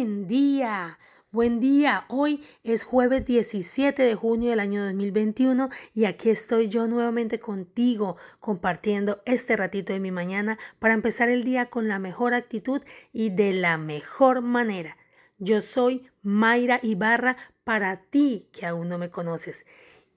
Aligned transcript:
Buen 0.00 0.26
día. 0.26 0.98
Buen 1.30 1.60
día, 1.60 2.06
hoy 2.08 2.42
es 2.64 2.84
jueves 2.84 3.26
17 3.26 4.02
de 4.02 4.14
junio 4.14 4.48
del 4.48 4.60
año 4.60 4.82
2021 4.82 5.68
y 5.92 6.06
aquí 6.06 6.30
estoy 6.30 6.68
yo 6.68 6.86
nuevamente 6.86 7.38
contigo 7.38 8.16
compartiendo 8.38 9.20
este 9.26 9.58
ratito 9.58 9.92
de 9.92 10.00
mi 10.00 10.10
mañana 10.10 10.58
para 10.78 10.94
empezar 10.94 11.28
el 11.28 11.44
día 11.44 11.66
con 11.66 11.86
la 11.86 11.98
mejor 11.98 12.32
actitud 12.32 12.80
y 13.12 13.28
de 13.28 13.52
la 13.52 13.76
mejor 13.76 14.40
manera. 14.40 14.96
Yo 15.36 15.60
soy 15.60 16.08
Mayra 16.22 16.80
Ibarra 16.82 17.36
para 17.62 18.00
ti 18.04 18.48
que 18.52 18.64
aún 18.64 18.88
no 18.88 18.96
me 18.96 19.10
conoces 19.10 19.66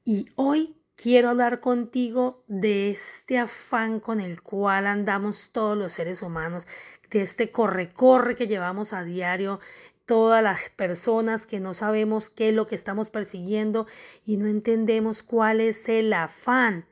y 0.06 0.28
hoy 0.36 0.78
quiero 1.04 1.28
hablar 1.28 1.60
contigo 1.60 2.46
de 2.48 2.90
este 2.90 3.38
afán 3.38 4.00
con 4.00 4.22
el 4.22 4.42
cual 4.42 4.88
andamos 4.88 5.50
todos 5.52 5.78
los 5.78 5.92
seres 5.92 6.21
humanos, 6.21 6.66
de 7.10 7.24
este 7.24 7.52
corre-corre 7.52 8.36
que 8.36 8.48
llevamos 8.48 8.94
a 8.94 9.04
diario 9.04 9.60
todas 10.06 10.42
las 10.42 10.70
personas 10.70 11.46
que 11.46 11.60
no 11.60 11.74
sabemos 11.74 12.30
qué 12.30 12.50
es 12.50 12.56
lo 12.56 12.68
que 12.68 12.75
estamos 12.75 13.10
persiguiendo 13.10 13.86
y 14.25 14.38
no 14.38 14.47
entendemos 14.47 15.24
cuál 15.24 15.60
es 15.60 15.89
el 15.89 16.14
afán. 16.14 16.86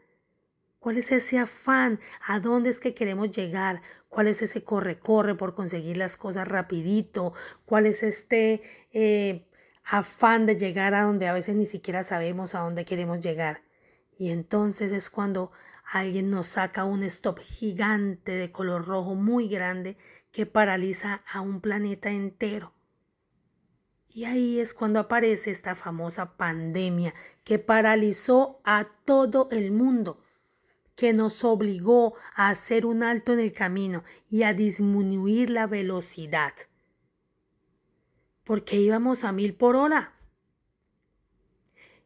¿Cuál 0.80 0.98
es 0.98 1.14
ese 1.14 1.40
afán? 1.40 2.02
¿A 2.28 2.42
dónde 2.42 2.70
es 2.70 2.82
que 2.82 2.94
queremos 2.94 3.32
llegar? 3.32 3.82
¿Cuál 4.10 4.28
es 4.28 4.42
ese 4.42 4.62
corre-corre 4.62 5.36
por 5.36 5.54
conseguir 5.54 5.96
las 5.96 6.18
cosas 6.18 6.50
rapidito? 6.50 7.32
¿Cuál 7.64 7.86
es 7.86 8.04
este 8.04 8.62
eh, 8.92 9.48
afán 9.86 10.46
de 10.46 10.58
llegar 10.58 10.96
a 10.96 11.04
donde 11.04 11.30
a 11.30 11.34
veces 11.34 11.56
ni 11.56 11.66
siquiera 11.66 12.04
sabemos 12.04 12.56
a 12.56 12.60
dónde 12.60 12.84
queremos 12.84 13.22
llegar? 13.22 13.71
Y 14.22 14.30
entonces 14.30 14.92
es 14.92 15.10
cuando 15.10 15.52
alguien 15.84 16.30
nos 16.30 16.46
saca 16.46 16.84
un 16.84 17.02
stop 17.02 17.40
gigante 17.40 18.34
de 18.34 18.52
color 18.52 18.86
rojo 18.86 19.16
muy 19.16 19.48
grande 19.48 19.98
que 20.32 20.46
paraliza 20.46 21.22
a 21.34 21.42
un 21.42 21.60
planeta 21.60 22.12
entero. 22.12 22.72
Y 24.10 24.26
ahí 24.26 24.60
es 24.60 24.76
cuando 24.76 25.00
aparece 25.00 25.50
esta 25.50 25.74
famosa 25.74 26.38
pandemia 26.38 27.16
que 27.44 27.58
paralizó 27.58 28.62
a 28.64 28.86
todo 29.06 29.50
el 29.50 29.72
mundo, 29.72 30.22
que 30.96 31.14
nos 31.14 31.44
obligó 31.44 32.14
a 32.36 32.50
hacer 32.50 32.86
un 32.86 33.02
alto 33.02 33.34
en 33.34 33.40
el 33.40 33.54
camino 33.54 34.04
y 34.30 34.44
a 34.44 34.54
disminuir 34.54 35.50
la 35.50 35.66
velocidad. 35.66 36.54
Porque 38.44 38.76
íbamos 38.76 39.24
a 39.24 39.32
mil 39.32 39.56
por 39.56 39.76
hora. 39.76 40.14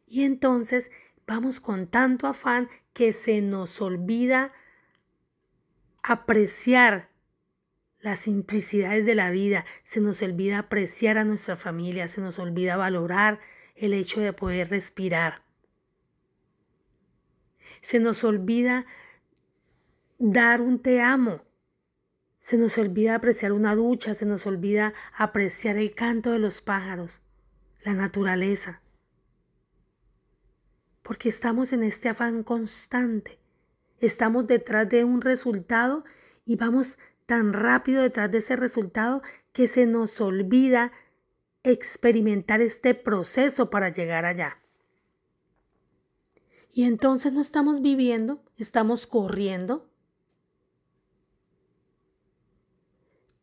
Y 0.06 0.22
entonces 0.22 0.90
vamos 1.26 1.60
con 1.60 1.86
tanto 1.86 2.26
afán 2.26 2.68
que 2.92 3.12
se 3.12 3.40
nos 3.40 3.80
olvida 3.80 4.52
apreciar 6.02 7.10
las 8.00 8.20
simplicidades 8.20 9.04
de 9.04 9.14
la 9.16 9.30
vida, 9.30 9.64
se 9.82 10.00
nos 10.00 10.22
olvida 10.22 10.58
apreciar 10.58 11.18
a 11.18 11.24
nuestra 11.24 11.56
familia, 11.56 12.06
se 12.06 12.20
nos 12.20 12.38
olvida 12.38 12.76
valorar 12.76 13.40
el 13.74 13.92
hecho 13.92 14.20
de 14.20 14.32
poder 14.32 14.70
respirar. 14.70 15.42
Se 17.80 17.98
nos 17.98 18.22
olvida 18.22 18.86
dar 20.18 20.60
un 20.60 20.78
te 20.80 21.02
amo. 21.02 21.42
Se 22.38 22.58
nos 22.58 22.78
olvida 22.78 23.16
apreciar 23.16 23.52
una 23.52 23.74
ducha, 23.74 24.14
se 24.14 24.26
nos 24.26 24.46
olvida 24.46 24.94
apreciar 25.16 25.76
el 25.76 25.92
canto 25.92 26.30
de 26.30 26.38
los 26.38 26.62
pájaros, 26.62 27.22
la 27.84 27.94
naturaleza. 27.94 28.82
Porque 31.06 31.28
estamos 31.28 31.72
en 31.72 31.84
este 31.84 32.08
afán 32.08 32.42
constante. 32.42 33.38
Estamos 34.00 34.48
detrás 34.48 34.88
de 34.88 35.04
un 35.04 35.20
resultado 35.20 36.04
y 36.44 36.56
vamos 36.56 36.98
tan 37.26 37.52
rápido 37.52 38.02
detrás 38.02 38.28
de 38.32 38.38
ese 38.38 38.56
resultado 38.56 39.22
que 39.52 39.68
se 39.68 39.86
nos 39.86 40.20
olvida 40.20 40.90
experimentar 41.62 42.60
este 42.60 42.96
proceso 42.96 43.70
para 43.70 43.90
llegar 43.90 44.24
allá. 44.24 44.60
Y 46.72 46.82
entonces 46.82 47.32
no 47.32 47.40
estamos 47.40 47.82
viviendo, 47.82 48.42
estamos 48.56 49.06
corriendo. 49.06 49.88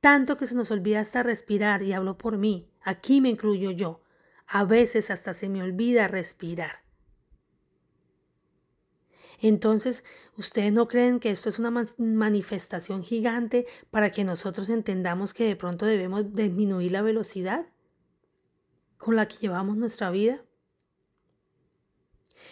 Tanto 0.01 0.35
que 0.35 0.47
se 0.47 0.55
nos 0.55 0.69
olvida 0.69 0.99
hasta 0.99 1.23
respirar, 1.23 1.81
y 1.81 1.93
hablo 1.93 2.17
por 2.17 2.37
mí, 2.37 2.69
aquí 2.81 3.21
me 3.21 3.29
incluyo 3.29 3.71
yo. 3.71 4.03
A 4.47 4.65
veces 4.65 5.09
hasta 5.11 5.33
se 5.33 5.47
me 5.47 5.63
olvida 5.63 6.09
respirar. 6.09 6.83
Entonces, 9.43 10.05
¿ustedes 10.37 10.71
no 10.71 10.87
creen 10.87 11.19
que 11.19 11.29
esto 11.29 11.49
es 11.49 11.59
una 11.59 11.69
manifestación 11.97 13.03
gigante 13.03 13.65
para 13.91 14.09
que 14.09 14.23
nosotros 14.23 14.69
entendamos 14.69 15.33
que 15.33 15.43
de 15.43 15.57
pronto 15.57 15.85
debemos 15.85 16.33
disminuir 16.33 16.93
la 16.93 17.01
velocidad 17.01 17.65
con 18.97 19.17
la 19.17 19.27
que 19.27 19.35
llevamos 19.35 19.75
nuestra 19.75 20.11
vida? 20.11 20.45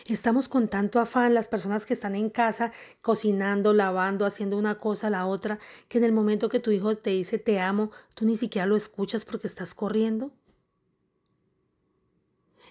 Estamos 0.05 0.49
con 0.49 0.67
tanto 0.67 0.99
afán 0.99 1.33
las 1.33 1.47
personas 1.47 1.85
que 1.85 1.93
están 1.93 2.13
en 2.13 2.29
casa 2.29 2.73
cocinando, 2.99 3.71
lavando, 3.71 4.25
haciendo 4.25 4.57
una 4.57 4.77
cosa, 4.77 5.09
la 5.09 5.27
otra, 5.27 5.59
que 5.87 5.97
en 5.97 6.03
el 6.03 6.11
momento 6.11 6.49
que 6.49 6.59
tu 6.59 6.71
hijo 6.71 6.97
te 6.97 7.11
dice 7.11 7.39
te 7.39 7.61
amo, 7.61 7.91
tú 8.15 8.25
ni 8.25 8.35
siquiera 8.35 8.65
lo 8.65 8.75
escuchas 8.75 9.23
porque 9.23 9.47
estás 9.47 9.73
corriendo. 9.73 10.33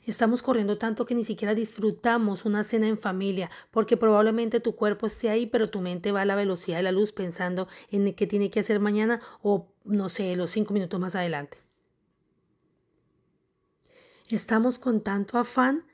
Estamos 0.06 0.42
corriendo 0.42 0.78
tanto 0.78 1.04
que 1.04 1.14
ni 1.14 1.24
siquiera 1.24 1.54
disfrutamos 1.54 2.46
una 2.46 2.64
cena 2.64 2.88
en 2.88 2.96
familia, 2.96 3.50
porque 3.70 3.98
probablemente 3.98 4.58
tu 4.58 4.74
cuerpo 4.74 5.06
esté 5.06 5.28
ahí, 5.28 5.46
pero 5.46 5.68
tu 5.68 5.80
mente 5.80 6.10
va 6.10 6.22
a 6.22 6.24
la 6.24 6.36
velocidad 6.36 6.78
de 6.78 6.82
la 6.82 6.92
luz 6.92 7.12
pensando 7.12 7.68
en 7.90 8.14
qué 8.14 8.26
tiene 8.26 8.50
que 8.50 8.60
hacer 8.60 8.80
mañana 8.80 9.20
o, 9.42 9.68
no 9.84 10.08
sé, 10.08 10.34
los 10.36 10.50
cinco 10.50 10.72
minutos 10.72 10.98
más 10.98 11.14
adelante. 11.14 11.58
Estamos 14.30 14.78
con 14.78 15.02
tanto 15.02 15.38
afán 15.38 15.84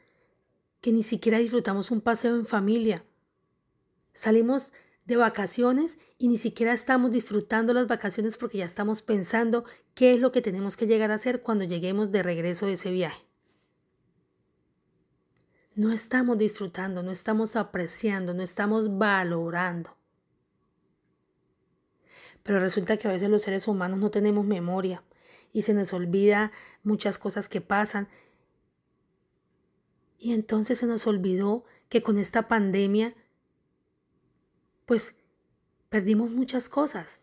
que 0.81 0.93
ni 0.93 1.03
siquiera 1.03 1.39
disfrutamos 1.39 1.91
un 1.91 2.01
paseo 2.01 2.37
en 2.37 2.47
familia. 2.47 3.05
Salimos 4.13 4.69
de 5.05 5.17
vacaciones 5.17 5.99
y 6.17 6.29
ni 6.29 6.39
siquiera 6.39 6.73
estamos 6.73 7.11
disfrutando 7.11 7.75
las 7.75 7.89
vacaciones 7.89 8.39
porque 8.39 8.59
ya 8.59 8.65
estamos 8.65 9.03
pensando 9.03 9.65
qué 9.95 10.15
es 10.15 10.21
lo 10.21 10.33
que 10.33 10.43
tenemos 10.43 10.77
que 10.77 10.87
llegar 10.87 11.11
a 11.11 11.15
hacer 11.15 11.43
cuando 11.43 11.65
lleguemos 11.65 12.13
de 12.13 12.23
regreso 12.23 12.67
de 12.67 12.75
ese 12.75 12.91
viaje 12.91 13.26
no 15.77 15.93
estamos 15.93 16.39
disfrutando, 16.39 17.03
no 17.03 17.13
estamos 17.13 17.55
apreciando, 17.55 18.33
no 18.33 18.43
estamos 18.43 18.97
valorando. 18.97 19.95
Pero 22.43 22.59
resulta 22.59 22.97
que 22.97 23.07
a 23.07 23.13
veces 23.13 23.29
los 23.29 23.43
seres 23.43 23.69
humanos 23.69 23.99
no 23.99 24.11
tenemos 24.11 24.47
memoria 24.47 25.03
y 25.53 25.63
se 25.63 25.75
nos 25.75 25.93
olvida 25.93 26.51
muchas 26.83 27.19
cosas 27.19 27.49
que 27.51 27.61
pasan. 27.61 28.09
Y 30.19 30.33
entonces 30.33 30.79
se 30.79 30.87
nos 30.87 31.07
olvidó 31.07 31.65
que 31.91 32.03
con 32.03 32.17
esta 32.19 32.49
pandemia, 32.49 33.15
pues 34.87 35.15
perdimos 35.91 36.31
muchas 36.31 36.71
cosas. 36.71 37.21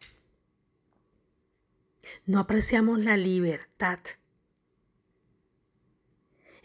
No 2.27 2.39
apreciamos 2.39 2.99
la 2.99 3.17
libertad 3.17 3.99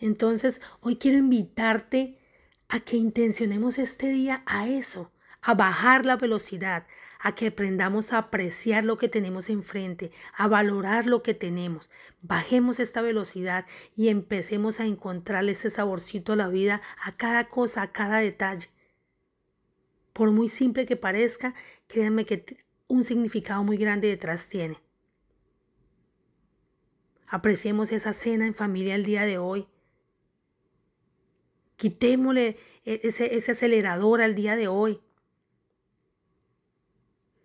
entonces, 0.00 0.60
hoy 0.80 0.96
quiero 0.96 1.18
invitarte 1.18 2.18
a 2.68 2.80
que 2.80 2.96
intencionemos 2.96 3.78
este 3.78 4.08
día 4.08 4.42
a 4.46 4.68
eso, 4.68 5.10
a 5.42 5.54
bajar 5.54 6.06
la 6.06 6.16
velocidad, 6.16 6.86
a 7.18 7.34
que 7.34 7.48
aprendamos 7.48 8.12
a 8.12 8.18
apreciar 8.18 8.84
lo 8.84 8.96
que 8.96 9.08
tenemos 9.08 9.50
enfrente, 9.50 10.12
a 10.36 10.46
valorar 10.46 11.06
lo 11.06 11.22
que 11.22 11.34
tenemos. 11.34 11.90
Bajemos 12.22 12.78
esta 12.78 13.02
velocidad 13.02 13.66
y 13.96 14.08
empecemos 14.08 14.78
a 14.80 14.86
encontrarle 14.86 15.52
ese 15.52 15.70
saborcito 15.70 16.34
a 16.34 16.36
la 16.36 16.48
vida, 16.48 16.80
a 17.02 17.12
cada 17.12 17.48
cosa, 17.48 17.82
a 17.82 17.92
cada 17.92 18.18
detalle. 18.18 18.68
Por 20.12 20.30
muy 20.30 20.48
simple 20.48 20.86
que 20.86 20.96
parezca, 20.96 21.54
créanme 21.88 22.24
que 22.24 22.44
un 22.86 23.04
significado 23.04 23.64
muy 23.64 23.76
grande 23.76 24.08
detrás 24.08 24.48
tiene. 24.48 24.78
Apreciemos 27.30 27.92
esa 27.92 28.12
cena 28.12 28.46
en 28.46 28.54
familia 28.54 28.94
el 28.94 29.04
día 29.04 29.24
de 29.24 29.38
hoy. 29.38 29.68
Quitémosle 31.78 32.58
e, 32.84 33.00
ese, 33.04 33.52
acelerador 33.52 34.20
al 34.20 34.34
día 34.34 34.56
de 34.56 34.66
hoy. 34.66 35.00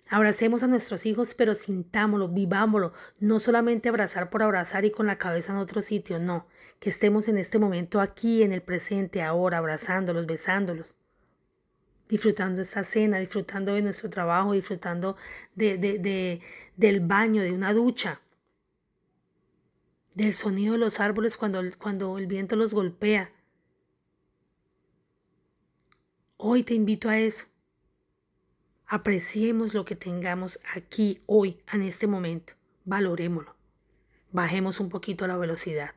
Abracemos 0.09 0.63
a 0.63 0.67
nuestros 0.67 1.05
hijos, 1.05 1.35
pero 1.35 1.53
sintámoslo, 1.53 2.27
vivámoslo. 2.29 2.93
No 3.19 3.39
solamente 3.39 3.89
abrazar 3.89 4.31
por 4.31 4.41
abrazar 4.41 4.85
y 4.85 4.91
con 4.91 5.05
la 5.05 5.19
cabeza 5.19 5.53
en 5.53 5.59
otro 5.59 5.81
sitio, 5.81 6.19
no. 6.19 6.47
Que 6.79 6.89
estemos 6.89 7.27
en 7.27 7.37
este 7.37 7.59
momento 7.59 8.01
aquí, 8.01 8.41
en 8.41 8.53
el 8.53 8.63
presente, 8.63 9.21
ahora, 9.21 9.59
abrazándolos, 9.59 10.25
besándolos. 10.25 10.95
Disfrutando 12.09 12.61
esta 12.61 12.83
cena, 12.83 13.19
disfrutando 13.19 13.75
de 13.75 13.83
nuestro 13.83 14.09
trabajo, 14.09 14.53
disfrutando 14.53 15.15
de, 15.53 15.77
de, 15.77 16.41
del 16.75 16.99
baño, 17.01 17.43
de 17.43 17.51
una 17.51 17.71
ducha. 17.71 18.19
Del 20.15 20.33
sonido 20.33 20.73
de 20.73 20.79
los 20.79 20.99
árboles 20.99 21.37
cuando 21.37 22.17
el 22.17 22.27
viento 22.27 22.55
los 22.55 22.73
golpea 22.73 23.31
Hoy 26.45 26.63
te 26.63 26.73
invito 26.73 27.07
a 27.07 27.17
eso. 27.17 27.45
Apreciemos 28.85 29.73
lo 29.73 29.85
que 29.85 29.95
tengamos 29.95 30.59
aquí, 30.75 31.21
hoy, 31.25 31.61
en 31.71 31.83
este 31.83 32.05
momento. 32.05 32.55
Valorémoslo. 32.83 33.55
bajemos 34.33 34.81
un 34.81 34.89
poquito 34.89 35.25
la 35.25 35.37
velocidad. 35.37 35.91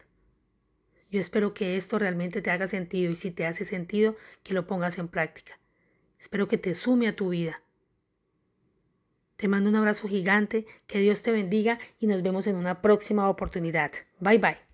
Yo 1.10 1.18
espero 1.18 1.52
que 1.52 1.76
esto 1.76 1.98
realmente 1.98 2.42
te 2.42 2.52
haga 2.52 2.68
sentido 2.68 3.10
y 3.10 3.16
si 3.16 3.32
te 3.32 3.44
hace 3.44 3.64
sentido, 3.64 4.14
que 4.44 4.54
lo 4.54 4.68
pongas 4.68 4.98
en 4.98 5.08
práctica. 5.08 5.58
Espero 6.16 6.46
que 6.46 6.58
te 6.58 6.76
sume 6.76 7.08
a 7.08 7.16
tu 7.16 7.30
vida. 7.30 7.60
Te 9.34 9.48
mando 9.48 9.68
un 9.68 9.74
abrazo 9.74 10.06
gigante, 10.06 10.64
que 10.86 11.00
Dios 11.00 11.22
te 11.22 11.32
bendiga 11.32 11.80
y 11.98 12.06
nos 12.06 12.22
vemos 12.22 12.46
en 12.46 12.54
una 12.54 12.82
próxima 12.82 13.28
oportunidad. 13.28 13.90
Bye 14.20 14.38
bye. 14.38 14.65